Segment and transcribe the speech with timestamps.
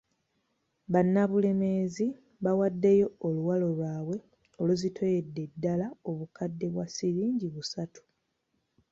[0.93, 2.07] Bannabulemeezi
[2.43, 4.17] bawaddeyo oluwalo lwabwe
[4.61, 8.01] oluzitoyedde ddala obukadde bwa ssiringi busatu.